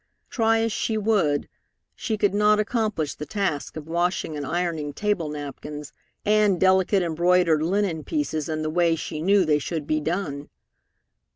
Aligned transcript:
Try 0.31 0.61
as 0.61 0.71
she 0.71 0.97
would, 0.97 1.47
she 1.93 2.17
could 2.17 2.33
not 2.33 2.59
accomplish 2.59 3.13
the 3.13 3.27
task 3.27 3.77
of 3.77 3.85
washing 3.87 4.35
and 4.35 4.43
ironing 4.47 4.93
table 4.93 5.29
napkins 5.29 5.93
and 6.25 6.59
delicate 6.59 7.03
embroidered 7.03 7.61
linen 7.61 8.03
pieces 8.03 8.49
in 8.49 8.63
the 8.63 8.71
way 8.71 8.95
she 8.95 9.21
knew 9.21 9.45
they 9.45 9.59
should 9.59 9.85
be 9.85 9.99
done. 10.01 10.49